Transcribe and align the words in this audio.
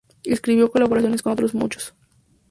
Y 0.23 0.33
escribió 0.33 0.71
colaboraciones 0.71 1.21
con 1.21 1.31
otros 1.33 1.53
muchos. 1.53 1.93